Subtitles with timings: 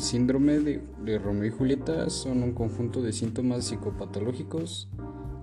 [0.00, 4.88] síndrome de, Romeo y Julieta son un conjunto de síntomas psicopatológicos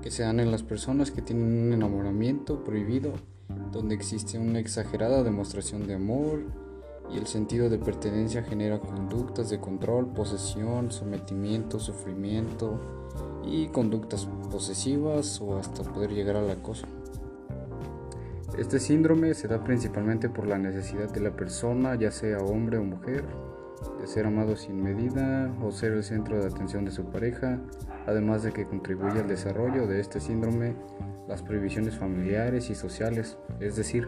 [0.01, 3.13] que se dan en las personas que tienen un enamoramiento prohibido,
[3.71, 6.41] donde existe una exagerada demostración de amor
[7.11, 12.79] y el sentido de pertenencia genera conductas de control, posesión, sometimiento, sufrimiento
[13.45, 16.85] y conductas posesivas o hasta poder llegar al acoso.
[18.57, 22.83] Este síndrome se da principalmente por la necesidad de la persona, ya sea hombre o
[22.83, 23.23] mujer,
[23.99, 27.59] de ser amado sin medida o ser el centro de atención de su pareja,
[28.07, 30.75] además de que contribuye al desarrollo de este síndrome
[31.27, 34.07] las previsiones familiares y sociales, es decir,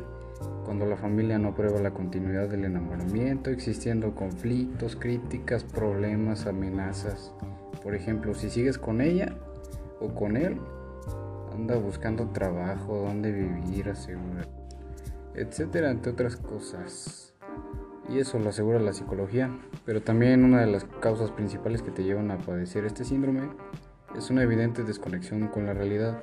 [0.65, 7.33] cuando la familia no aprueba la continuidad del enamoramiento, existiendo conflictos, críticas, problemas, amenazas.
[7.83, 9.35] Por ejemplo, si sigues con ella
[9.99, 10.57] o con él,
[11.53, 14.47] anda buscando trabajo, dónde vivir, asegurar,
[15.35, 17.33] etcétera, entre otras cosas.
[18.11, 19.49] Y eso lo asegura la psicología.
[19.85, 23.49] Pero también una de las causas principales que te llevan a padecer este síndrome
[24.17, 26.21] es una evidente desconexión con la realidad,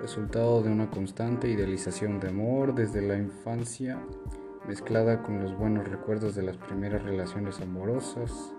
[0.00, 4.00] resultado de una constante idealización de amor desde la infancia,
[4.66, 8.52] mezclada con los buenos recuerdos de las primeras relaciones amorosas.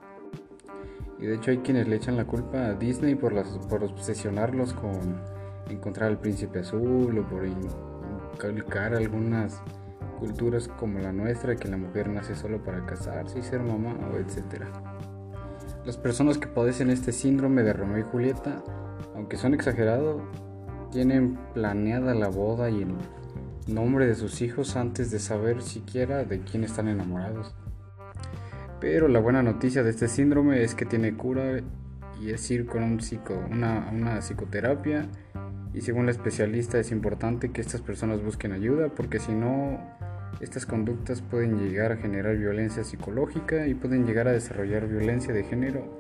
[1.19, 5.22] Y de hecho hay quienes le echan la culpa a Disney por, obsesionarlos con
[5.69, 9.61] encontrar al príncipe azul o por inculcar algunas
[10.22, 14.17] culturas como la nuestra que la mujer nace solo para casarse y ser mamá o
[14.17, 14.66] etc.
[15.83, 18.63] Las personas que padecen este síndrome de Romeo y Julieta,
[19.16, 20.22] aunque son exagerados,
[20.91, 22.95] tienen planeada la boda y el
[23.66, 27.56] nombre de sus hijos antes de saber siquiera de quién están enamorados.
[28.80, 31.61] Pero la buena noticia de este síndrome es que tiene cura
[32.22, 35.09] y es ir con un psico, una, una psicoterapia
[35.73, 39.80] y según la especialista es importante que estas personas busquen ayuda porque si no
[40.42, 45.44] estas conductas pueden llegar a generar violencia psicológica y pueden llegar a desarrollar violencia de
[45.44, 46.00] género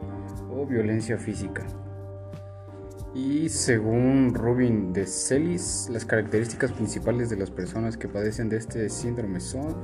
[0.49, 1.63] o violencia física.
[3.13, 8.89] Y según Rubin de Celis, las características principales de las personas que padecen de este
[8.89, 9.75] síndrome son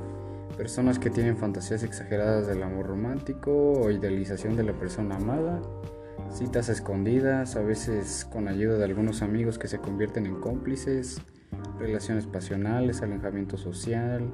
[0.56, 5.62] personas que tienen fantasías exageradas del amor romántico o idealización de la persona amada,
[6.32, 11.20] citas escondidas, a veces con ayuda de algunos amigos que se convierten en cómplices,
[11.78, 14.30] relaciones pasionales, alejamiento social,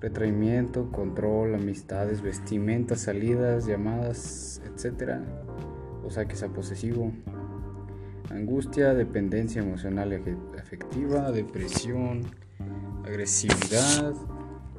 [0.00, 5.20] retraimiento, control, amistades, vestimentas, salidas, llamadas, etc.
[6.04, 7.12] O sea que sea posesivo.
[8.30, 12.22] Angustia, dependencia emocional y afectiva, depresión,
[13.04, 14.14] agresividad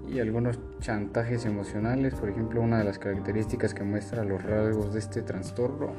[0.08, 2.14] y algunos chantajes emocionales.
[2.16, 5.94] Por ejemplo, una de las características que muestra los rasgos de este trastorno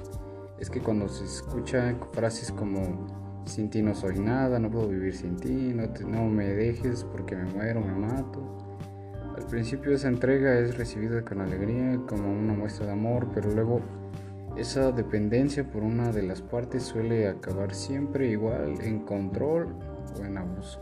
[0.58, 5.14] es que cuando se escucha frases como sin ti no soy nada, no puedo vivir
[5.14, 8.40] sin ti, no, no me dejes porque me muero, me mato.
[9.36, 13.80] Al principio esa entrega es recibida con alegría, como una muestra de amor, pero luego
[14.56, 19.76] esa dependencia por una de las partes suele acabar siempre igual en control
[20.18, 20.80] o en abuso.